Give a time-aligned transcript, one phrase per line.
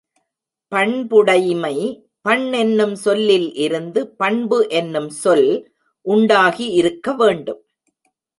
[0.71, 1.75] பண்புடைமை
[2.21, 5.71] பண் என்னும் சொல்லில் இருந்து பண்பு என்னும் சொல்
[6.05, 7.61] உண்டாகி இருக்க வேண்டும்.